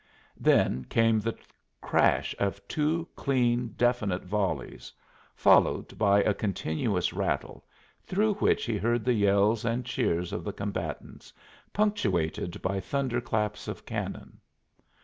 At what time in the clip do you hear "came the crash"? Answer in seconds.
0.85-2.33